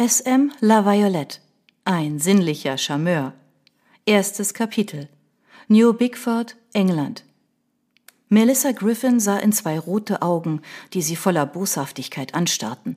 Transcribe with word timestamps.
SM 0.00 0.50
La 0.60 0.86
Violette. 0.86 1.40
Ein 1.84 2.20
sinnlicher 2.20 2.78
Charmeur. 2.78 3.34
Erstes 4.06 4.54
Kapitel. 4.54 5.10
New 5.68 5.92
Bigford, 5.92 6.56
England. 6.72 7.22
Melissa 8.30 8.72
Griffin 8.72 9.20
sah 9.20 9.36
in 9.36 9.52
zwei 9.52 9.78
rote 9.78 10.22
Augen, 10.22 10.62
die 10.94 11.02
sie 11.02 11.16
voller 11.16 11.44
Boshaftigkeit 11.44 12.34
anstarrten. 12.34 12.96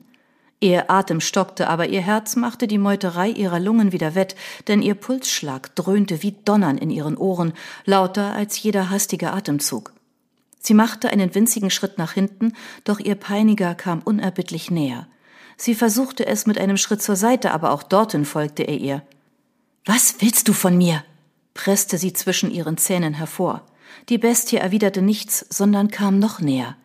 Ihr 0.60 0.90
Atem 0.90 1.20
stockte, 1.20 1.68
aber 1.68 1.88
ihr 1.88 2.00
Herz 2.00 2.36
machte 2.36 2.66
die 2.66 2.78
Meuterei 2.78 3.28
ihrer 3.28 3.60
Lungen 3.60 3.92
wieder 3.92 4.14
wett, 4.14 4.34
denn 4.66 4.80
ihr 4.80 4.94
Pulsschlag 4.94 5.76
dröhnte 5.76 6.22
wie 6.22 6.32
Donnern 6.46 6.78
in 6.78 6.88
ihren 6.88 7.18
Ohren, 7.18 7.52
lauter 7.84 8.32
als 8.32 8.62
jeder 8.62 8.88
hastige 8.88 9.30
Atemzug. 9.34 9.92
Sie 10.58 10.72
machte 10.72 11.10
einen 11.10 11.34
winzigen 11.34 11.68
Schritt 11.68 11.98
nach 11.98 12.12
hinten, 12.12 12.54
doch 12.84 12.98
ihr 12.98 13.16
Peiniger 13.16 13.74
kam 13.74 14.00
unerbittlich 14.00 14.70
näher. 14.70 15.06
Sie 15.56 15.74
versuchte 15.74 16.26
es 16.26 16.46
mit 16.46 16.58
einem 16.58 16.76
Schritt 16.76 17.02
zur 17.02 17.16
Seite, 17.16 17.52
aber 17.52 17.72
auch 17.72 17.82
dorthin 17.82 18.24
folgte 18.24 18.64
er 18.64 18.78
ihr. 18.78 19.02
Was 19.84 20.16
willst 20.20 20.48
du 20.48 20.52
von 20.52 20.76
mir? 20.76 21.04
presste 21.52 21.98
sie 21.98 22.12
zwischen 22.12 22.50
ihren 22.50 22.76
Zähnen 22.76 23.14
hervor. 23.14 23.62
Die 24.08 24.18
Bestie 24.18 24.56
erwiderte 24.56 25.02
nichts, 25.02 25.46
sondern 25.50 25.88
kam 25.88 26.18
noch 26.18 26.40
näher. 26.40 26.76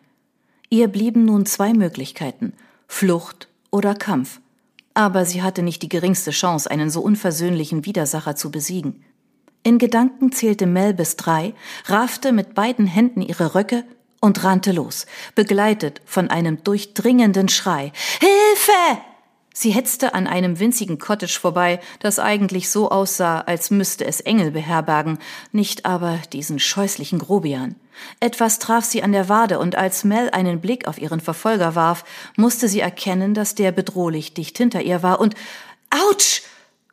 Ihr 0.68 0.88
blieben 0.88 1.24
nun 1.24 1.46
zwei 1.46 1.72
Möglichkeiten 1.72 2.52
Flucht 2.86 3.48
oder 3.70 3.94
Kampf. 3.94 4.40
Aber 4.94 5.24
sie 5.24 5.42
hatte 5.42 5.62
nicht 5.62 5.82
die 5.82 5.88
geringste 5.88 6.30
Chance, 6.30 6.70
einen 6.70 6.90
so 6.90 7.00
unversöhnlichen 7.00 7.84
Widersacher 7.86 8.36
zu 8.36 8.50
besiegen. 8.50 9.04
In 9.62 9.78
Gedanken 9.78 10.32
zählte 10.32 10.66
Mel 10.66 10.94
bis 10.94 11.16
drei, 11.16 11.54
raffte 11.86 12.32
mit 12.32 12.54
beiden 12.54 12.86
Händen 12.86 13.22
ihre 13.22 13.54
Röcke 13.54 13.84
und 14.20 14.44
rannte 14.44 14.72
los, 14.72 15.06
begleitet 15.34 16.00
von 16.04 16.28
einem 16.28 16.62
durchdringenden 16.62 17.48
Schrei. 17.48 17.92
Hilfe! 18.20 19.00
Sie 19.52 19.72
hetzte 19.72 20.14
an 20.14 20.26
einem 20.26 20.60
winzigen 20.60 20.98
Cottage 20.98 21.38
vorbei, 21.40 21.80
das 21.98 22.18
eigentlich 22.18 22.70
so 22.70 22.90
aussah, 22.90 23.40
als 23.40 23.70
müsste 23.70 24.06
es 24.06 24.20
Engel 24.20 24.52
beherbergen, 24.52 25.18
nicht 25.52 25.84
aber 25.84 26.18
diesen 26.32 26.58
scheußlichen 26.58 27.18
Grobian. 27.18 27.74
Etwas 28.20 28.58
traf 28.58 28.84
sie 28.84 29.02
an 29.02 29.12
der 29.12 29.28
Wade, 29.28 29.58
und 29.58 29.74
als 29.74 30.04
Mel 30.04 30.30
einen 30.30 30.60
Blick 30.60 30.86
auf 30.86 30.98
ihren 30.98 31.20
Verfolger 31.20 31.74
warf, 31.74 32.04
musste 32.36 32.68
sie 32.68 32.80
erkennen, 32.80 33.34
dass 33.34 33.54
der 33.54 33.72
bedrohlich 33.72 34.34
dicht 34.34 34.56
hinter 34.56 34.82
ihr 34.82 35.02
war, 35.02 35.20
und 35.20 35.34
Autsch! 35.90 36.42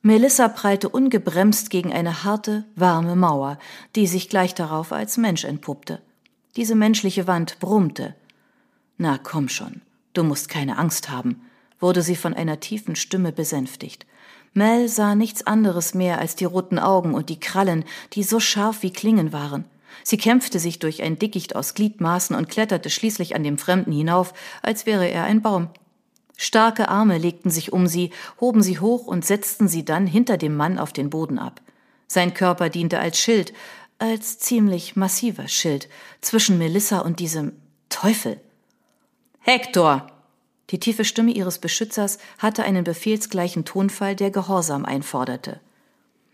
Melissa 0.01 0.47
prallte 0.47 0.89
ungebremst 0.89 1.69
gegen 1.69 1.93
eine 1.93 2.23
harte, 2.23 2.65
warme 2.75 3.15
Mauer, 3.15 3.59
die 3.95 4.07
sich 4.07 4.29
gleich 4.29 4.55
darauf 4.55 4.91
als 4.91 5.17
Mensch 5.17 5.43
entpuppte. 5.43 6.01
Diese 6.55 6.75
menschliche 6.75 7.27
Wand 7.27 7.59
brummte. 7.59 8.15
Na 8.97 9.19
komm 9.21 9.49
schon, 9.49 9.81
du 10.13 10.23
musst 10.23 10.49
keine 10.49 10.77
Angst 10.77 11.09
haben, 11.09 11.41
wurde 11.79 12.01
sie 12.01 12.15
von 12.15 12.33
einer 12.33 12.59
tiefen 12.59 12.95
Stimme 12.95 13.31
besänftigt. 13.31 14.05
Mel 14.53 14.89
sah 14.89 15.13
nichts 15.13 15.45
anderes 15.45 15.93
mehr 15.93 16.19
als 16.19 16.35
die 16.35 16.45
roten 16.45 16.79
Augen 16.79 17.13
und 17.13 17.29
die 17.29 17.39
Krallen, 17.39 17.85
die 18.13 18.23
so 18.23 18.39
scharf 18.39 18.81
wie 18.81 18.91
Klingen 18.91 19.31
waren. 19.31 19.65
Sie 20.03 20.17
kämpfte 20.17 20.59
sich 20.59 20.79
durch 20.79 21.03
ein 21.03 21.19
Dickicht 21.19 21.55
aus 21.55 21.73
Gliedmaßen 21.73 22.35
und 22.35 22.49
kletterte 22.49 22.89
schließlich 22.89 23.35
an 23.35 23.43
dem 23.43 23.57
Fremden 23.57 23.91
hinauf, 23.91 24.33
als 24.63 24.85
wäre 24.85 25.07
er 25.07 25.25
ein 25.25 25.41
Baum. 25.41 25.69
Starke 26.37 26.89
Arme 26.89 27.17
legten 27.17 27.49
sich 27.49 27.73
um 27.73 27.87
sie, 27.87 28.11
hoben 28.39 28.61
sie 28.61 28.79
hoch 28.79 29.07
und 29.07 29.25
setzten 29.25 29.67
sie 29.67 29.85
dann 29.85 30.07
hinter 30.07 30.37
dem 30.37 30.55
Mann 30.55 30.77
auf 30.77 30.93
den 30.93 31.09
Boden 31.09 31.39
ab. 31.39 31.61
Sein 32.07 32.33
Körper 32.33 32.69
diente 32.69 32.99
als 32.99 33.19
Schild, 33.19 33.53
als 33.99 34.39
ziemlich 34.39 34.95
massiver 34.95 35.47
Schild, 35.47 35.89
zwischen 36.21 36.57
Melissa 36.57 36.99
und 36.99 37.19
diesem 37.19 37.53
Teufel. 37.89 38.39
Hector! 39.39 40.07
Die 40.69 40.79
tiefe 40.79 41.05
Stimme 41.05 41.31
ihres 41.31 41.59
Beschützers 41.59 42.17
hatte 42.37 42.63
einen 42.63 42.83
befehlsgleichen 42.83 43.63
Tonfall, 43.63 44.15
der 44.15 44.31
Gehorsam 44.31 44.83
einforderte. 44.83 45.61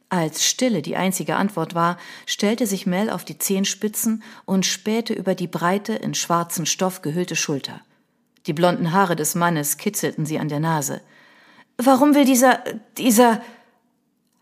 Als 0.09 0.45
Stille 0.45 0.81
die 0.81 0.95
einzige 0.95 1.35
Antwort 1.35 1.75
war, 1.75 1.97
stellte 2.25 2.67
sich 2.67 2.85
Mel 2.85 3.09
auf 3.09 3.25
die 3.25 3.37
Zehenspitzen 3.37 4.23
und 4.45 4.65
spähte 4.65 5.13
über 5.13 5.35
die 5.35 5.47
breite, 5.47 5.93
in 5.93 6.13
schwarzen 6.13 6.65
Stoff 6.65 7.01
gehüllte 7.01 7.35
Schulter. 7.35 7.81
Die 8.45 8.53
blonden 8.53 8.91
Haare 8.91 9.15
des 9.15 9.35
Mannes 9.35 9.77
kitzelten 9.77 10.25
sie 10.25 10.37
an 10.37 10.49
der 10.49 10.59
Nase. 10.59 11.01
Warum 11.77 12.13
will 12.13 12.25
dieser, 12.25 12.63
dieser 12.97 13.41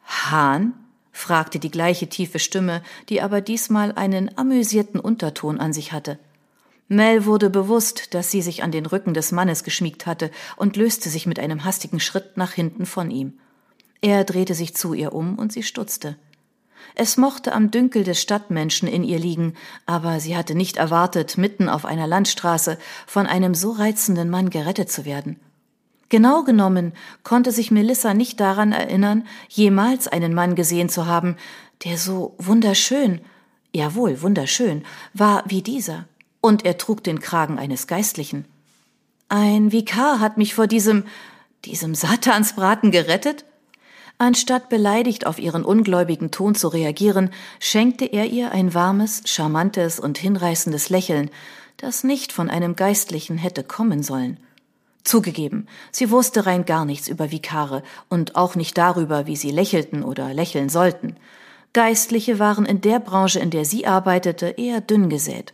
Hahn? 0.06 0.74
Fragte 1.12 1.60
die 1.60 1.72
gleiche 1.72 2.08
tiefe 2.08 2.40
Stimme, 2.40 2.82
die 3.10 3.22
aber 3.22 3.42
diesmal 3.42 3.92
einen 3.94 4.38
amüsierten 4.38 5.00
Unterton 5.00 5.60
an 5.60 5.74
sich 5.74 5.92
hatte. 5.92 6.20
Mel 6.88 7.26
wurde 7.26 7.50
bewusst, 7.50 8.14
dass 8.14 8.32
sie 8.32 8.42
sich 8.42 8.64
an 8.64 8.72
den 8.72 8.86
Rücken 8.86 9.14
des 9.14 9.32
Mannes 9.32 9.64
geschmiegt 9.64 10.06
hatte 10.06 10.30
und 10.58 10.76
löste 10.76 11.10
sich 11.10 11.26
mit 11.26 11.40
einem 11.40 11.64
hastigen 11.64 12.02
Schritt 12.02 12.36
nach 12.36 12.52
hinten 12.52 12.86
von 12.86 13.10
ihm. 13.12 13.40
Er 14.02 14.24
drehte 14.24 14.56
sich 14.56 14.76
zu 14.76 14.94
ihr 14.94 15.14
um 15.14 15.38
und 15.38 15.54
sie 15.54 15.64
stutzte. 15.64 16.18
Es 16.96 17.16
mochte 17.16 17.54
am 17.54 17.72
Dünkel 17.72 18.04
des 18.04 18.22
Stadtmenschen 18.22 18.88
in 18.88 19.04
ihr 19.04 19.20
liegen, 19.20 19.54
aber 19.86 20.20
sie 20.20 20.36
hatte 20.36 20.56
nicht 20.56 20.78
erwartet, 20.78 21.38
mitten 21.38 21.70
auf 21.70 21.86
einer 21.86 22.08
Landstraße 22.08 22.78
von 23.08 23.28
einem 23.28 23.56
so 23.56 23.72
reizenden 23.72 24.30
Mann 24.30 24.50
gerettet 24.50 24.92
zu 24.92 25.06
werden. 25.06 25.40
Genau 26.12 26.44
genommen 26.44 26.92
konnte 27.24 27.54
sich 27.54 27.72
Melissa 27.72 28.14
nicht 28.14 28.42
daran 28.42 28.74
erinnern, 28.74 29.26
jemals 29.48 30.10
einen 30.10 30.34
Mann 30.34 30.56
gesehen 30.56 30.90
zu 30.90 31.06
haben, 31.06 31.38
der 31.86 31.98
so 31.98 32.36
wunderschön, 32.38 33.22
jawohl, 33.72 34.22
wunderschön, 34.22 34.84
war 35.14 35.46
wie 35.48 35.62
dieser. 35.62 36.10
Und 36.42 36.66
er 36.66 36.78
trug 36.78 37.02
den 37.02 37.22
Kragen 37.22 37.58
eines 37.58 37.88
Geistlichen. 37.88 38.44
Ein 39.30 39.72
Vikar 39.72 40.20
hat 40.20 40.38
mich 40.38 40.54
vor 40.54 40.68
diesem, 40.68 41.06
diesem 41.64 41.96
Satansbraten 41.96 42.92
gerettet? 42.92 43.46
Anstatt 44.18 44.68
beleidigt 44.68 45.26
auf 45.26 45.40
ihren 45.40 45.64
ungläubigen 45.64 46.30
Ton 46.30 46.56
zu 46.56 46.68
reagieren, 46.68 47.30
schenkte 47.62 48.04
er 48.04 48.26
ihr 48.26 48.52
ein 48.52 48.74
warmes, 48.74 49.22
charmantes 49.28 49.98
und 49.98 50.18
hinreißendes 50.18 50.90
Lächeln, 50.90 51.30
das 51.78 52.04
nicht 52.04 52.34
von 52.34 52.50
einem 52.50 52.76
Geistlichen 52.76 53.38
hätte 53.38 53.64
kommen 53.64 54.04
sollen. 54.04 54.38
Zugegeben, 55.04 55.68
sie 55.92 56.12
wusste 56.12 56.46
rein 56.46 56.66
gar 56.66 56.86
nichts 56.86 57.08
über 57.08 57.32
Vikare 57.32 57.84
und 58.10 58.36
auch 58.36 58.56
nicht 58.56 58.78
darüber, 58.78 59.26
wie 59.28 59.36
sie 59.36 59.52
lächelten 59.52 60.04
oder 60.04 60.34
lächeln 60.34 60.70
sollten. 60.70 61.16
Geistliche 61.74 62.40
waren 62.40 62.66
in 62.66 62.82
der 62.82 63.00
Branche, 63.00 63.40
in 63.40 63.50
der 63.50 63.66
sie 63.66 63.88
arbeitete, 63.88 64.48
eher 64.48 64.82
dünn 64.82 65.10
gesät. 65.10 65.54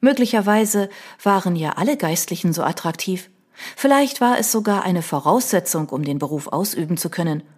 Möglicherweise 0.00 0.88
waren 1.22 1.56
ja 1.56 1.72
alle 1.72 1.96
Geistlichen 1.96 2.52
so 2.52 2.62
attraktiv. 2.62 3.30
Vielleicht 3.76 4.20
war 4.20 4.38
es 4.38 4.52
sogar 4.52 4.84
eine 4.84 5.02
Voraussetzung, 5.02 5.88
um 5.88 6.04
den 6.04 6.18
Beruf 6.18 6.48
ausüben 6.48 6.96
zu 6.96 7.10
können– 7.10 7.42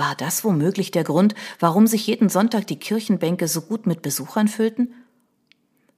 war 0.00 0.14
das 0.14 0.44
womöglich 0.44 0.92
der 0.92 1.04
Grund, 1.04 1.34
warum 1.58 1.86
sich 1.86 2.06
jeden 2.06 2.30
Sonntag 2.30 2.66
die 2.66 2.78
Kirchenbänke 2.78 3.46
so 3.48 3.60
gut 3.60 3.86
mit 3.86 4.00
Besuchern 4.00 4.48
füllten? 4.48 4.94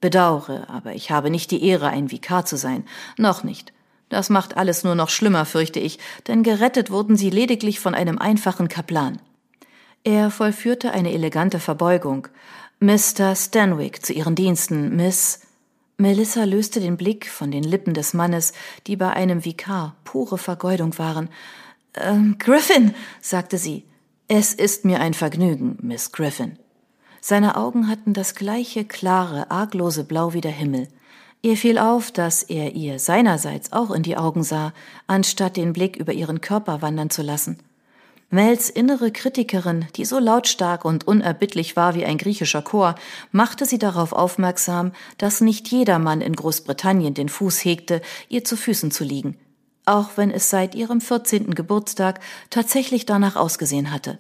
Bedaure, 0.01 0.69
aber 0.69 0.95
ich 0.95 1.13
habe 1.13 1.31
nicht 1.31 1.53
die 1.53 1.65
Ehre, 1.65 1.87
ein 1.87 2.11
Vikar 2.11 2.45
zu 2.45 2.57
sein. 2.57 2.85
Noch 3.17 3.45
nicht. 3.45 3.73
Das 4.13 4.29
macht 4.29 4.59
alles 4.59 4.85
nur 4.85 4.95
noch 4.95 5.09
schlimmer, 5.09 5.47
fürchte 5.47 5.81
ich, 5.81 5.99
denn 6.27 6.43
gerettet 6.43 6.91
wurden 6.91 7.17
sie 7.17 7.31
lediglich 7.31 7.81
von 7.81 7.95
einem 7.95 8.19
einfachen 8.19 8.69
Kaplan. 8.69 9.19
Er 10.05 10.31
vollführte 10.31 10.93
eine 10.93 11.15
elegante 11.15 11.59
Verbeugung. 11.59 12.29
Mr. 12.79 13.35
Stanwick 13.35 14.05
zu 14.05 14.13
Ihren 14.13 14.35
Diensten, 14.35 14.95
Miss. 14.97 15.41
Melissa 15.97 16.45
löste 16.45 16.79
den 16.79 16.99
Blick 16.99 17.27
von 17.27 17.51
den 17.51 17.65
Lippen 17.65 17.95
des 17.95 18.13
Mannes, 18.13 18.53
die 18.87 18.97
bei 18.97 19.15
einem 19.15 19.47
Vikar 19.47 19.97
pure 20.05 20.37
Vergeudung 20.37 20.99
waren. 20.99 21.31
Ähm, 21.95 22.37
Griffin, 22.39 22.95
sagte 23.23 23.57
sie. 23.57 23.87
Es 24.29 24.53
ist 24.53 24.85
mir 24.85 25.01
ein 25.01 25.15
Vergnügen, 25.15 25.79
Miss 25.81 26.13
Griffin. 26.13 26.59
Seine 27.23 27.57
Augen 27.57 27.89
hatten 27.89 28.13
das 28.13 28.35
gleiche 28.35 28.85
klare, 28.85 29.51
arglose 29.51 30.05
Blau 30.05 30.35
wie 30.35 30.43
der 30.43 30.53
Himmel. 30.53 30.89
Ihr 31.43 31.57
fiel 31.57 31.79
auf, 31.79 32.13
dass 32.13 32.43
er 32.43 32.73
ihr 32.75 32.99
seinerseits 32.99 33.73
auch 33.73 33.91
in 33.91 34.03
die 34.03 34.17
Augen 34.17 34.45
sah, 34.45 34.73
anstatt 35.07 35.57
den 35.57 35.73
Blick 35.73 35.97
über 35.97 36.13
ihren 36.13 36.41
Körper 36.41 36.83
wandern 36.83 37.11
zu 37.11 37.23
lassen. 37.23 37.59
Mels 38.31 38.71
innere 38.71 39.11
Kritikerin, 39.11 39.87
die 39.97 40.05
so 40.05 40.19
lautstark 40.19 40.85
und 40.85 41.07
unerbittlich 41.07 41.77
war 41.77 41.95
wie 41.95 42.07
ein 42.07 42.17
griechischer 42.17 42.63
Chor, 42.63 42.95
machte 43.31 43.67
sie 43.67 43.79
darauf 43.79 44.13
aufmerksam, 44.13 44.93
dass 45.19 45.43
nicht 45.43 45.69
jeder 45.69 45.99
Mann 45.99 46.23
in 46.23 46.35
Großbritannien 46.35 47.13
den 47.13 47.29
Fuß 47.29 47.65
hegte, 47.65 48.01
ihr 48.29 48.45
zu 48.45 48.57
Füßen 48.57 48.91
zu 48.91 49.05
liegen 49.05 49.37
auch 49.85 50.11
wenn 50.17 50.31
es 50.31 50.51
seit 50.51 50.75
ihrem 50.75 51.01
14. 51.01 51.55
Geburtstag 51.55 52.21
tatsächlich 52.51 53.07
danach 53.07 53.37
ausgesehen 53.37 53.91
hatte. 53.91 54.19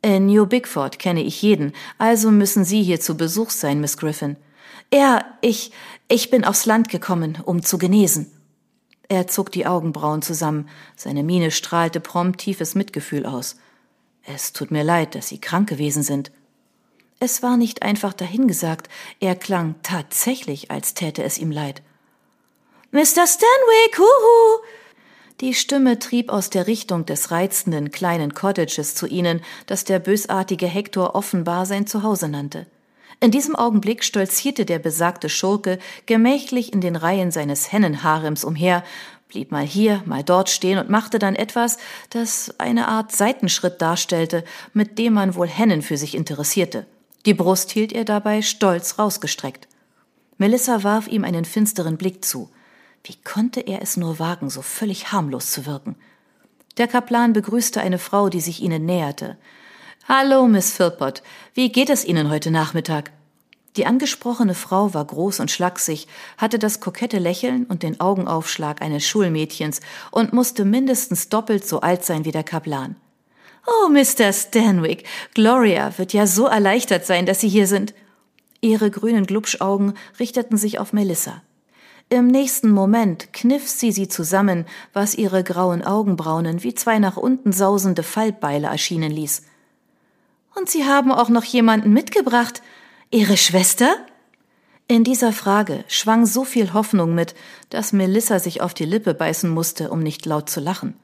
In 0.00 0.26
New 0.26 0.46
Bigford 0.46 0.98
kenne 0.98 1.22
ich 1.22 1.42
jeden, 1.42 1.72
also 1.98 2.30
müssen 2.30 2.64
Sie 2.64 2.82
hier 2.82 3.00
zu 3.00 3.16
Besuch 3.16 3.50
sein, 3.50 3.80
Miss 3.80 3.96
Griffin. 3.96 4.36
Ja, 4.92 5.24
ich, 5.40 5.72
ich 6.08 6.30
bin 6.30 6.44
aufs 6.44 6.66
Land 6.66 6.88
gekommen, 6.88 7.38
um 7.44 7.62
zu 7.62 7.78
genesen. 7.78 8.32
Er 9.08 9.26
zog 9.26 9.52
die 9.52 9.66
Augenbrauen 9.66 10.22
zusammen, 10.22 10.68
seine 10.96 11.22
Miene 11.22 11.50
strahlte 11.50 12.00
prompt 12.00 12.40
tiefes 12.40 12.74
Mitgefühl 12.74 13.26
aus. 13.26 13.56
Es 14.24 14.52
tut 14.52 14.70
mir 14.70 14.84
leid, 14.84 15.14
dass 15.14 15.28
Sie 15.28 15.40
krank 15.40 15.68
gewesen 15.68 16.02
sind. 16.02 16.30
Es 17.20 17.42
war 17.42 17.56
nicht 17.56 17.82
einfach 17.82 18.12
dahingesagt, 18.12 18.88
er 19.18 19.34
klang 19.34 19.74
tatsächlich, 19.82 20.70
als 20.70 20.94
täte 20.94 21.22
es 21.24 21.38
ihm 21.38 21.50
leid. 21.50 21.82
Mr. 22.90 23.26
Stanwick, 23.26 23.98
huhu! 23.98 24.62
Die 25.40 25.54
Stimme 25.54 25.98
trieb 25.98 26.30
aus 26.30 26.50
der 26.50 26.66
Richtung 26.66 27.06
des 27.06 27.30
reizenden 27.30 27.90
kleinen 27.90 28.34
Cottages 28.34 28.94
zu 28.94 29.06
ihnen, 29.06 29.40
das 29.66 29.84
der 29.84 29.98
bösartige 29.98 30.66
Hektor 30.66 31.14
offenbar 31.14 31.64
sein 31.64 31.86
Zuhause 31.86 32.28
nannte. 32.28 32.66
In 33.20 33.30
diesem 33.30 33.56
Augenblick 33.56 34.04
stolzierte 34.04 34.64
der 34.64 34.78
besagte 34.78 35.28
Schurke 35.28 35.78
gemächlich 36.06 36.72
in 36.72 36.80
den 36.80 36.96
Reihen 36.96 37.30
seines 37.30 37.72
Hennenharems 37.72 38.44
umher, 38.44 38.84
blieb 39.28 39.52
mal 39.52 39.64
hier, 39.64 40.02
mal 40.06 40.22
dort 40.22 40.48
stehen 40.48 40.78
und 40.78 40.88
machte 40.88 41.18
dann 41.18 41.36
etwas, 41.36 41.78
das 42.10 42.54
eine 42.58 42.88
Art 42.88 43.12
Seitenschritt 43.12 43.82
darstellte, 43.82 44.44
mit 44.72 44.98
dem 44.98 45.12
man 45.14 45.34
wohl 45.34 45.48
Hennen 45.48 45.82
für 45.82 45.96
sich 45.96 46.14
interessierte. 46.14 46.86
Die 47.26 47.34
Brust 47.34 47.70
hielt 47.72 47.92
er 47.92 48.04
dabei 48.04 48.42
stolz 48.42 48.98
rausgestreckt. 48.98 49.68
Melissa 50.38 50.84
warf 50.84 51.08
ihm 51.08 51.24
einen 51.24 51.44
finsteren 51.44 51.96
Blick 51.96 52.24
zu. 52.24 52.48
Wie 53.04 53.16
konnte 53.16 53.60
er 53.60 53.82
es 53.82 53.96
nur 53.96 54.18
wagen, 54.18 54.50
so 54.50 54.62
völlig 54.62 55.12
harmlos 55.12 55.50
zu 55.50 55.66
wirken? 55.66 55.96
Der 56.78 56.86
Kaplan 56.86 57.32
begrüßte 57.32 57.80
eine 57.80 57.98
Frau, 57.98 58.28
die 58.28 58.40
sich 58.40 58.62
ihnen 58.62 58.86
näherte. 58.86 59.36
Hallo, 60.10 60.48
Miss 60.48 60.72
Philpott. 60.72 61.22
Wie 61.52 61.70
geht 61.70 61.90
es 61.90 62.02
Ihnen 62.02 62.30
heute 62.30 62.50
Nachmittag? 62.50 63.10
Die 63.76 63.84
angesprochene 63.84 64.54
Frau 64.54 64.94
war 64.94 65.04
groß 65.04 65.38
und 65.40 65.50
schlaksig, 65.50 66.08
hatte 66.38 66.58
das 66.58 66.80
kokette 66.80 67.18
Lächeln 67.18 67.66
und 67.66 67.82
den 67.82 68.00
Augenaufschlag 68.00 68.80
eines 68.80 69.06
Schulmädchens 69.06 69.80
und 70.10 70.32
musste 70.32 70.64
mindestens 70.64 71.28
doppelt 71.28 71.68
so 71.68 71.80
alt 71.80 72.06
sein 72.06 72.24
wie 72.24 72.32
der 72.32 72.42
Kaplan. 72.42 72.96
Oh, 73.66 73.90
Mr. 73.90 74.32
Stanwick, 74.32 75.04
Gloria 75.34 75.98
wird 75.98 76.14
ja 76.14 76.26
so 76.26 76.46
erleichtert 76.46 77.04
sein, 77.04 77.26
dass 77.26 77.42
Sie 77.42 77.50
hier 77.50 77.66
sind. 77.66 77.92
Ihre 78.62 78.90
grünen 78.90 79.26
Glubschaugen 79.26 79.92
richteten 80.18 80.56
sich 80.56 80.78
auf 80.78 80.94
Melissa. 80.94 81.42
Im 82.08 82.28
nächsten 82.28 82.70
Moment 82.70 83.34
kniff 83.34 83.68
sie 83.68 83.92
sie 83.92 84.08
zusammen, 84.08 84.64
was 84.94 85.14
ihre 85.14 85.44
grauen 85.44 85.84
Augenbraunen 85.84 86.62
wie 86.62 86.74
zwei 86.74 86.98
nach 86.98 87.18
unten 87.18 87.52
sausende 87.52 88.02
Fallbeile 88.02 88.68
erschienen 88.68 89.12
ließ. 89.12 89.42
Und 90.58 90.68
Sie 90.68 90.84
haben 90.84 91.12
auch 91.12 91.28
noch 91.28 91.44
jemanden 91.44 91.92
mitgebracht. 91.92 92.62
Ihre 93.10 93.36
Schwester? 93.36 93.94
In 94.88 95.04
dieser 95.04 95.32
Frage 95.32 95.84
schwang 95.86 96.26
so 96.26 96.44
viel 96.44 96.72
Hoffnung 96.72 97.14
mit, 97.14 97.36
dass 97.70 97.92
Melissa 97.92 98.40
sich 98.40 98.60
auf 98.60 98.74
die 98.74 98.84
Lippe 98.84 99.14
beißen 99.14 99.48
musste, 99.48 99.90
um 99.90 100.02
nicht 100.02 100.26
laut 100.26 100.50
zu 100.50 100.58
lachen. 100.58 100.94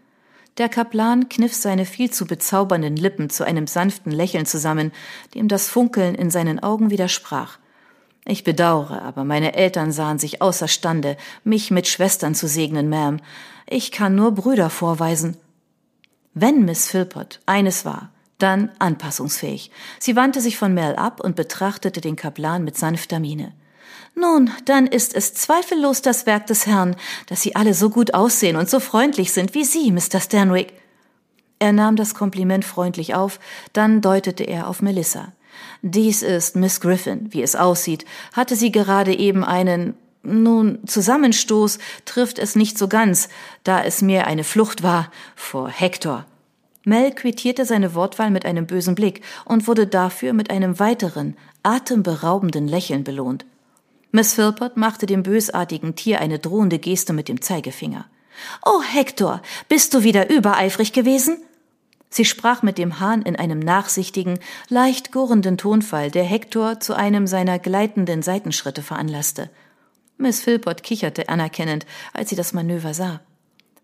Der 0.59 0.69
Kaplan 0.69 1.29
kniff 1.29 1.55
seine 1.55 1.85
viel 1.85 2.11
zu 2.11 2.27
bezaubernden 2.27 2.97
Lippen 2.97 3.31
zu 3.31 3.45
einem 3.45 3.67
sanften 3.67 4.11
Lächeln 4.11 4.47
zusammen, 4.47 4.91
dem 5.35 5.47
das 5.47 5.69
Funkeln 5.69 6.15
in 6.15 6.31
seinen 6.31 6.61
Augen 6.61 6.91
widersprach. 6.91 7.59
Ich 8.25 8.43
bedauere, 8.43 9.03
aber 9.03 9.25
meine 9.25 9.55
Eltern 9.55 9.93
sahen 9.93 10.19
sich 10.19 10.41
außerstande, 10.43 11.17
mich 11.45 11.71
mit 11.71 11.87
Schwestern 11.87 12.35
zu 12.35 12.49
segnen, 12.49 12.93
Ma'am. 12.93 13.19
Ich 13.69 13.93
kann 13.93 14.17
nur 14.17 14.33
Brüder 14.33 14.71
vorweisen. 14.71 15.37
Wenn 16.33 16.65
Miss 16.65 16.89
Philpott 16.89 17.41
eines 17.47 17.85
war, 17.85 18.14
dann 18.45 18.71
anpassungsfähig. 18.79 19.71
Sie 19.99 20.17
wandte 20.17 20.43
sich 20.43 20.59
von 20.59 20.75
Mel 20.75 20.97
ab 20.97 21.21
und 21.21 21.35
betrachtete 21.35 22.03
den 22.03 22.15
Kaplan 22.15 22.63
mit 22.63 22.77
sanfter 22.77 23.19
Miene. 23.19 23.55
Nun, 24.15 24.51
dann 24.67 24.87
ist 24.87 25.15
es 25.15 25.33
zweifellos 25.33 26.03
das 26.03 26.27
Werk 26.27 26.47
des 26.47 26.67
Herrn, 26.67 26.95
dass 27.27 27.41
Sie 27.41 27.57
alle 27.57 27.73
so 27.73 27.89
gut 27.89 28.13
aussehen 28.13 28.57
und 28.57 28.69
so 28.69 28.81
freundlich 28.81 29.33
sind 29.33 29.55
wie 29.55 29.65
Sie, 29.65 29.91
Mr. 29.91 30.21
Stanwick. 30.21 30.75
Er 31.59 31.73
nahm 31.73 31.97
das 31.97 32.15
Kompliment 32.15 32.67
freundlich 32.67 33.15
auf, 33.15 33.41
dann 33.73 34.03
deutete 34.03 34.45
er 34.45 34.69
auf 34.69 34.83
Melissa. 34.83 35.33
Dies 35.81 36.23
ist 36.23 36.55
Miss 36.55 36.83
Griffin. 36.83 37.33
Wie 37.33 37.43
es 37.43 37.57
aussieht, 37.57 38.05
hatte 38.35 38.57
sie 38.57 38.73
gerade 38.73 39.17
eben 39.17 39.43
einen, 39.43 39.95
nun, 40.23 40.81
Zusammenstoß 40.87 41.79
trifft 42.05 42.39
es 42.39 42.57
nicht 42.57 42.77
so 42.77 42.89
ganz, 42.89 43.31
da 43.63 43.83
es 43.83 44.03
mehr 44.03 44.27
eine 44.27 44.45
Flucht 44.45 44.83
war 44.83 45.11
vor 45.35 45.71
Hector. 45.71 46.27
Mel 46.85 47.13
quittierte 47.13 47.65
seine 47.65 47.95
Wortwahl 47.95 48.31
mit 48.31 48.45
einem 48.45 48.67
bösen 48.67 48.95
Blick 48.95 49.23
und 49.45 49.67
wurde 49.67 49.87
dafür 49.87 50.33
mit 50.33 50.51
einem 50.51 50.79
weiteren, 50.79 51.37
atemberaubenden 51.63 52.69
Lächeln 52.69 53.05
belohnt. 53.05 53.47
Miss 54.13 54.35
Philpott 54.35 54.77
machte 54.77 55.07
dem 55.07 55.23
bösartigen 55.23 55.97
Tier 55.97 56.21
eine 56.21 56.39
drohende 56.39 56.79
Geste 56.79 57.13
mit 57.13 57.29
dem 57.29 57.41
Zeigefinger. 57.41 58.07
Oh, 58.65 58.83
Hector, 58.83 59.43
bist 59.69 59.95
du 59.95 60.03
wieder 60.03 60.31
übereifrig 60.31 60.93
gewesen? 60.93 61.39
Sie 62.11 62.25
sprach 62.25 62.63
mit 62.63 62.79
dem 62.79 63.01
Hahn 63.01 63.23
in 63.23 63.35
einem 63.35 63.59
nachsichtigen, 63.59 64.39
leicht 64.69 65.11
gurrenden 65.11 65.59
Tonfall, 65.59 66.13
der 66.13 66.23
Hector 66.23 66.79
zu 66.79 66.95
einem 66.95 67.27
seiner 67.27 67.59
gleitenden 67.59 68.23
Seitenschritte 68.23 68.83
veranlasste. 68.83 69.51
Miss 70.17 70.41
Philpott 70.41 70.85
kicherte 70.85 71.29
anerkennend, 71.29 71.87
als 72.13 72.31
sie 72.31 72.37
das 72.37 72.53
Manöver 72.53 72.95
sah. 72.95 73.21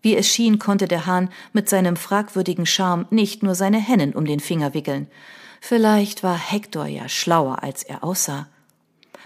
Wie 0.01 0.15
es 0.15 0.27
schien, 0.27 0.59
konnte 0.59 0.87
der 0.87 1.05
Hahn 1.05 1.29
mit 1.53 1.69
seinem 1.69 1.95
fragwürdigen 1.95 2.65
Charme 2.65 3.05
nicht 3.11 3.43
nur 3.43 3.55
seine 3.55 3.79
Hennen 3.79 4.13
um 4.13 4.25
den 4.25 4.39
Finger 4.39 4.73
wickeln. 4.73 5.07
Vielleicht 5.59 6.23
war 6.23 6.37
Hector 6.37 6.87
ja 6.87 7.07
schlauer, 7.07 7.63
als 7.63 7.83
er 7.83 8.03
aussah. 8.03 8.47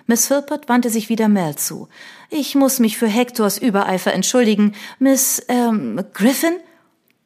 Miss 0.08 0.28
Philpott 0.28 0.70
wandte 0.70 0.90
sich 0.90 1.10
wieder 1.10 1.30
Mel 1.30 1.56
zu. 1.56 1.88
Ich 2.30 2.54
muss 2.54 2.80
mich 2.80 2.98
für 2.98 3.08
Hectors 3.08 3.58
Übereifer 3.58 4.14
entschuldigen. 4.14 4.74
Miss, 5.00 5.44
ähm, 5.48 6.04
Griffin? 6.14 6.58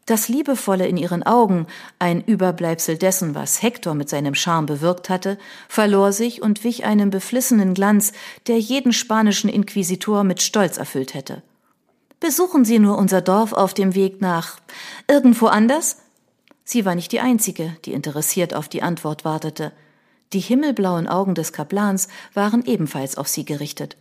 Das 0.05 0.27
Liebevolle 0.27 0.87
in 0.87 0.97
ihren 0.97 1.21
Augen, 1.21 1.67
ein 1.99 2.23
Überbleibsel 2.23 2.97
dessen, 2.97 3.35
was 3.35 3.61
Hector 3.61 3.93
mit 3.93 4.09
seinem 4.09 4.33
Charme 4.33 4.65
bewirkt 4.65 5.09
hatte, 5.09 5.37
verlor 5.67 6.13
sich 6.13 6.41
und 6.41 6.63
wich 6.63 6.83
einem 6.83 7.11
beflissenen 7.11 7.75
Glanz, 7.75 8.13
der 8.47 8.59
jeden 8.59 8.91
spanischen 8.91 9.49
Inquisitor 9.49 10.23
mit 10.23 10.41
Stolz 10.41 10.77
erfüllt 10.77 11.13
hätte. 11.13 11.43
Besuchen 12.19 12.65
Sie 12.65 12.79
nur 12.79 12.97
unser 12.97 13.21
Dorf 13.21 13.53
auf 13.53 13.73
dem 13.73 13.95
Weg 13.95 14.19
nach 14.19 14.59
irgendwo 15.07 15.47
anders? 15.47 15.97
Sie 16.65 16.83
war 16.83 16.93
nicht 16.93 17.13
die 17.13 17.21
Einzige, 17.21 17.77
die 17.85 17.93
interessiert 17.93 18.53
auf 18.53 18.67
die 18.67 18.83
Antwort 18.83 19.23
wartete. 19.23 19.71
Die 20.33 20.41
himmelblauen 20.41 21.07
Augen 21.07 21.33
des 21.33 21.53
Kaplans 21.53 22.09
waren 22.33 22.65
ebenfalls 22.65 23.17
auf 23.17 23.29
sie 23.29 23.45
gerichtet. 23.45 23.95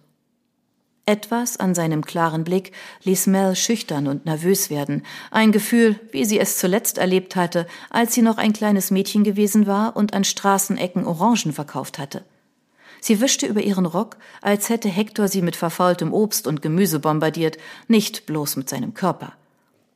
Etwas 1.07 1.57
an 1.59 1.75
seinem 1.75 2.05
klaren 2.05 2.45
Blick 2.45 2.73
ließ 3.05 3.29
Mel 3.29 3.55
schüchtern 3.57 4.09
und 4.09 4.27
nervös 4.27 4.69
werden, 4.69 5.05
ein 5.31 5.53
Gefühl, 5.53 5.99
wie 6.11 6.27
sie 6.27 6.39
es 6.39 6.59
zuletzt 6.59 6.99
erlebt 6.99 7.37
hatte, 7.37 7.67
als 7.89 8.13
sie 8.15 8.21
noch 8.21 8.37
ein 8.37 8.53
kleines 8.53 8.91
Mädchen 8.91 9.25
gewesen 9.25 9.67
war 9.67 9.97
und 9.97 10.13
an 10.13 10.25
Straßenecken 10.25 11.07
Orangen 11.07 11.55
verkauft 11.55 11.99
hatte. 11.99 12.25
Sie 13.01 13.21
wischte 13.21 13.47
über 13.47 13.61
ihren 13.61 13.87
Rock, 13.87 14.17
als 14.43 14.69
hätte 14.69 14.89
Hektor 14.89 15.29
sie 15.29 15.43
mit 15.43 15.57
verfaultem 15.57 16.13
Obst 16.13 16.47
und 16.47 16.63
Gemüse 16.63 17.01
bombardiert, 17.01 17.59
nicht 17.87 18.27
bloß 18.27 18.57
mit 18.57 18.69
seinem 18.69 18.95
Körper. 18.95 19.33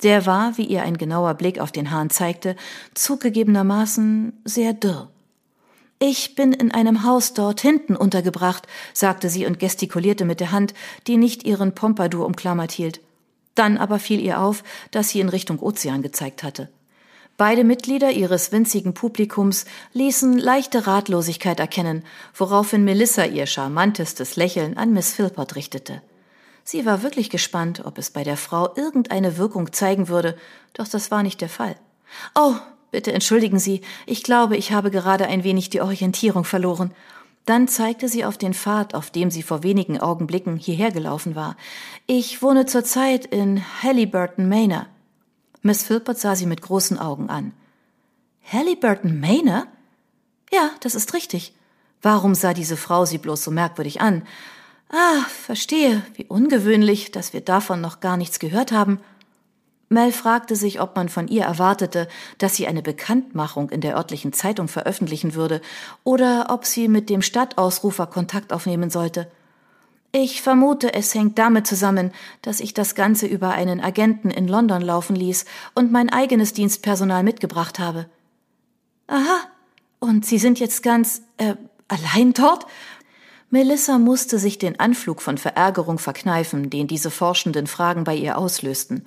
Der 0.02 0.26
war, 0.26 0.58
wie 0.58 0.64
ihr 0.64 0.82
ein 0.82 0.98
genauer 0.98 1.34
Blick 1.34 1.60
auf 1.60 1.72
den 1.72 1.90
Hahn 1.90 2.10
zeigte, 2.10 2.56
zugegebenermaßen 2.94 4.40
sehr 4.44 4.72
dürr. 4.72 5.08
Ich 6.00 6.34
bin 6.34 6.52
in 6.52 6.72
einem 6.72 7.04
Haus 7.04 7.32
dort 7.32 7.60
hinten 7.60 7.94
untergebracht, 7.94 8.66
sagte 8.92 9.30
sie 9.30 9.46
und 9.46 9.60
gestikulierte 9.60 10.24
mit 10.24 10.40
der 10.40 10.50
Hand, 10.50 10.74
die 11.06 11.16
nicht 11.16 11.44
ihren 11.44 11.76
Pompadour 11.76 12.26
umklammert 12.26 12.72
hielt. 12.72 13.00
Dann 13.54 13.78
aber 13.78 14.00
fiel 14.00 14.20
ihr 14.20 14.40
auf, 14.40 14.64
dass 14.90 15.10
sie 15.10 15.20
in 15.20 15.28
Richtung 15.28 15.60
Ozean 15.60 16.02
gezeigt 16.02 16.42
hatte. 16.42 16.70
Beide 17.36 17.64
Mitglieder 17.64 18.10
ihres 18.10 18.52
winzigen 18.52 18.94
Publikums 18.94 19.64
ließen 19.92 20.38
leichte 20.38 20.86
Ratlosigkeit 20.86 21.60
erkennen, 21.60 22.04
woraufhin 22.34 22.84
Melissa 22.84 23.24
ihr 23.24 23.46
charmantestes 23.46 24.36
Lächeln 24.36 24.76
an 24.76 24.92
Miss 24.92 25.12
Philpott 25.14 25.56
richtete. 25.56 26.02
Sie 26.64 26.86
war 26.86 27.02
wirklich 27.02 27.30
gespannt, 27.30 27.82
ob 27.84 27.98
es 27.98 28.10
bei 28.10 28.22
der 28.22 28.36
Frau 28.36 28.74
irgendeine 28.76 29.38
Wirkung 29.38 29.72
zeigen 29.72 30.08
würde, 30.08 30.36
doch 30.74 30.86
das 30.86 31.10
war 31.10 31.22
nicht 31.22 31.40
der 31.40 31.48
Fall. 31.48 31.74
Oh, 32.34 32.54
Bitte 32.92 33.10
entschuldigen 33.14 33.58
Sie, 33.58 33.80
ich 34.04 34.22
glaube, 34.22 34.56
ich 34.56 34.70
habe 34.70 34.90
gerade 34.90 35.26
ein 35.26 35.44
wenig 35.44 35.70
die 35.70 35.80
Orientierung 35.80 36.44
verloren. 36.44 36.92
Dann 37.46 37.66
zeigte 37.66 38.06
sie 38.06 38.24
auf 38.24 38.38
den 38.38 38.54
Pfad, 38.54 38.94
auf 38.94 39.10
dem 39.10 39.30
sie 39.30 39.42
vor 39.42 39.64
wenigen 39.64 39.98
Augenblicken 39.98 40.56
hierher 40.56 40.92
gelaufen 40.92 41.34
war. 41.34 41.56
Ich 42.06 42.42
wohne 42.42 42.66
zurzeit 42.66 43.24
in 43.26 43.64
Halliburton 43.82 44.48
Manor. 44.48 44.86
Miss 45.62 45.84
Philpott 45.84 46.18
sah 46.18 46.34
sie 46.34 46.46
mit 46.46 46.60
großen 46.60 46.98
Augen 46.98 47.30
an. 47.30 47.52
Halliburton 48.52 49.20
Manor? 49.20 49.66
Ja, 50.52 50.70
das 50.80 50.94
ist 50.94 51.14
richtig. 51.14 51.54
Warum 52.02 52.34
sah 52.34 52.52
diese 52.52 52.76
Frau 52.76 53.04
sie 53.04 53.18
bloß 53.18 53.44
so 53.44 53.50
merkwürdig 53.52 54.00
an? 54.00 54.26
Ah, 54.90 55.22
verstehe, 55.28 56.02
wie 56.14 56.26
ungewöhnlich, 56.26 57.12
dass 57.12 57.32
wir 57.32 57.40
davon 57.40 57.80
noch 57.80 58.00
gar 58.00 58.16
nichts 58.16 58.40
gehört 58.40 58.72
haben. 58.72 58.98
Mel 59.88 60.10
fragte 60.10 60.56
sich, 60.56 60.80
ob 60.80 60.96
man 60.96 61.08
von 61.08 61.28
ihr 61.28 61.44
erwartete, 61.44 62.08
dass 62.38 62.56
sie 62.56 62.66
eine 62.66 62.82
Bekanntmachung 62.82 63.70
in 63.70 63.80
der 63.80 63.96
örtlichen 63.96 64.32
Zeitung 64.32 64.66
veröffentlichen 64.66 65.34
würde 65.34 65.60
oder 66.02 66.46
ob 66.48 66.64
sie 66.64 66.88
mit 66.88 67.08
dem 67.08 67.22
Stadtausrufer 67.22 68.06
Kontakt 68.06 68.52
aufnehmen 68.52 68.90
sollte. 68.90 69.30
Ich 70.14 70.42
vermute, 70.42 70.92
es 70.92 71.14
hängt 71.14 71.38
damit 71.38 71.66
zusammen, 71.66 72.12
dass 72.42 72.60
ich 72.60 72.74
das 72.74 72.94
Ganze 72.94 73.26
über 73.26 73.50
einen 73.50 73.80
Agenten 73.80 74.30
in 74.30 74.46
London 74.46 74.82
laufen 74.82 75.16
ließ 75.16 75.46
und 75.74 75.90
mein 75.90 76.10
eigenes 76.10 76.52
Dienstpersonal 76.52 77.22
mitgebracht 77.22 77.78
habe. 77.78 78.06
Aha, 79.06 79.40
und 80.00 80.26
Sie 80.26 80.38
sind 80.38 80.60
jetzt 80.60 80.82
ganz 80.82 81.22
äh, 81.38 81.54
allein 81.88 82.34
dort? 82.34 82.66
Melissa 83.48 83.98
musste 83.98 84.38
sich 84.38 84.58
den 84.58 84.78
Anflug 84.80 85.22
von 85.22 85.38
Verärgerung 85.38 85.98
verkneifen, 85.98 86.68
den 86.68 86.88
diese 86.88 87.10
forschenden 87.10 87.66
Fragen 87.66 88.04
bei 88.04 88.14
ihr 88.14 88.36
auslösten. 88.36 89.06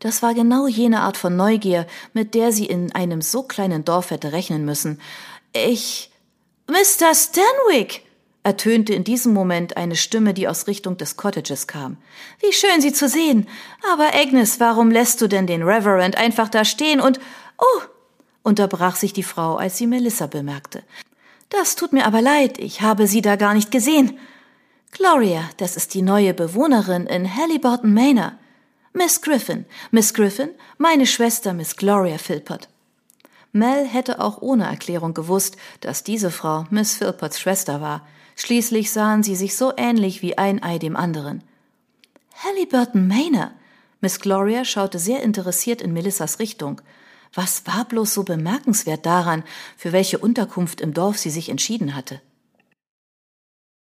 Das 0.00 0.22
war 0.22 0.34
genau 0.34 0.66
jene 0.66 1.00
Art 1.00 1.16
von 1.16 1.34
Neugier, 1.34 1.86
mit 2.12 2.34
der 2.34 2.52
sie 2.52 2.66
in 2.66 2.94
einem 2.94 3.22
so 3.22 3.42
kleinen 3.42 3.84
Dorf 3.84 4.10
hätte 4.10 4.32
rechnen 4.32 4.66
müssen. 4.66 5.00
Ich. 5.54 6.10
Mr. 6.66 7.14
Stanwick! 7.14 8.02
Ertönte 8.44 8.92
in 8.94 9.04
diesem 9.04 9.32
Moment 9.32 9.76
eine 9.76 9.96
Stimme, 9.96 10.34
die 10.34 10.48
aus 10.48 10.66
Richtung 10.66 10.96
des 10.96 11.16
Cottages 11.16 11.66
kam. 11.66 11.96
Wie 12.40 12.52
schön, 12.52 12.80
Sie 12.80 12.92
zu 12.92 13.08
sehen. 13.08 13.46
Aber 13.92 14.14
Agnes, 14.14 14.58
warum 14.58 14.90
lässt 14.90 15.20
du 15.20 15.28
denn 15.28 15.46
den 15.46 15.62
Reverend 15.62 16.16
einfach 16.16 16.48
da 16.48 16.64
stehen 16.64 17.00
und. 17.00 17.20
Oh! 17.58 17.82
unterbrach 18.42 18.96
sich 18.96 19.12
die 19.12 19.22
Frau, 19.22 19.54
als 19.54 19.78
sie 19.78 19.86
Melissa 19.86 20.26
bemerkte. 20.26 20.82
Das 21.48 21.76
tut 21.76 21.92
mir 21.92 22.06
aber 22.06 22.20
leid, 22.20 22.58
ich 22.58 22.80
habe 22.80 23.06
sie 23.06 23.22
da 23.22 23.36
gar 23.36 23.54
nicht 23.54 23.70
gesehen. 23.70 24.18
Gloria, 24.90 25.48
das 25.58 25.76
ist 25.76 25.94
die 25.94 26.02
neue 26.02 26.34
Bewohnerin 26.34 27.06
in 27.06 27.36
Halliburton 27.36 27.94
Manor. 27.94 28.32
Miss 28.92 29.22
Griffin, 29.22 29.64
Miss 29.90 30.12
Griffin, 30.12 30.50
meine 30.76 31.06
Schwester 31.06 31.52
Miss 31.52 31.76
Gloria 31.76 32.18
Philpott. 32.18 32.68
Mel 33.52 33.86
hätte 33.86 34.20
auch 34.20 34.40
ohne 34.40 34.64
Erklärung 34.64 35.12
gewusst, 35.12 35.56
dass 35.80 36.04
diese 36.04 36.30
Frau 36.30 36.66
Miss 36.70 36.94
Philpotts 36.96 37.38
Schwester 37.38 37.80
war. 37.80 38.06
Schließlich 38.34 38.90
sahen 38.90 39.22
sie 39.22 39.36
sich 39.36 39.56
so 39.56 39.72
ähnlich 39.76 40.22
wie 40.22 40.38
ein 40.38 40.62
Ei 40.62 40.78
dem 40.78 40.96
anderen. 40.96 41.44
Halliburton 42.42 43.06
Manor. 43.06 43.50
Miss 44.00 44.20
Gloria 44.20 44.64
schaute 44.64 44.98
sehr 44.98 45.22
interessiert 45.22 45.82
in 45.82 45.92
Melissas 45.92 46.38
Richtung. 46.38 46.80
Was 47.34 47.66
war 47.66 47.84
bloß 47.84 48.14
so 48.14 48.22
bemerkenswert 48.24 49.06
daran, 49.06 49.44
für 49.76 49.92
welche 49.92 50.18
Unterkunft 50.18 50.80
im 50.80 50.94
Dorf 50.94 51.18
sie 51.18 51.30
sich 51.30 51.50
entschieden 51.50 51.94
hatte? 51.94 52.20